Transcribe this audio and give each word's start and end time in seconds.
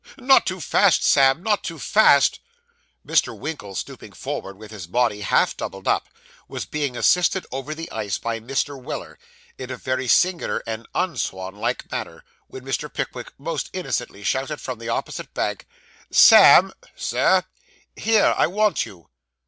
Not 0.17 0.47
too 0.47 0.59
fast, 0.59 1.03
Sam; 1.03 1.43
not 1.43 1.63
too 1.63 1.77
fast.' 1.77 2.39
Mr. 3.05 3.37
Winkle, 3.37 3.75
stooping 3.75 4.13
forward, 4.13 4.57
with 4.57 4.71
his 4.71 4.87
body 4.87 5.21
half 5.21 5.55
doubled 5.55 5.87
up, 5.87 6.07
was 6.47 6.65
being 6.65 6.97
assisted 6.97 7.45
over 7.51 7.75
the 7.75 7.87
ice 7.91 8.17
by 8.17 8.39
Mr. 8.39 8.81
Weller, 8.81 9.19
in 9.59 9.69
a 9.69 9.77
very 9.77 10.07
singular 10.07 10.63
and 10.65 10.87
un 10.95 11.17
swan 11.17 11.53
like 11.53 11.91
manner, 11.91 12.23
when 12.47 12.65
Mr. 12.65 12.91
Pickwick 12.91 13.31
most 13.37 13.69
innocently 13.73 14.23
shouted 14.23 14.59
from 14.59 14.79
the 14.79 14.89
opposite 14.89 15.35
bank 15.35 15.67
'Sam!' 16.09 16.73
'Sir?' 16.95 17.43
'Here. 17.95 18.33
I 18.35 18.47
want 18.47 18.87
you. 18.87 19.07